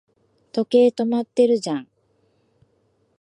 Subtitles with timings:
[0.51, 1.87] 時計、止まってるじゃん